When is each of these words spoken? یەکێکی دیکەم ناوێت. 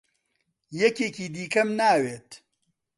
یەکێکی 0.83 1.27
دیکەم 1.35 1.69
ناوێت. 1.79 2.29